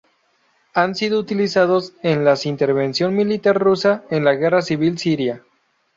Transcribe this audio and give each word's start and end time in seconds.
Han 0.73 0.95
sido 0.95 1.19
utilizados 1.19 1.93
en 2.01 2.25
las 2.25 2.47
intervención 2.47 3.15
militar 3.15 3.59
rusa 3.61 4.03
en 4.09 4.23
la 4.25 4.33
Guerra 4.33 4.63
Civil 4.63 4.97
Siria. 4.97 5.43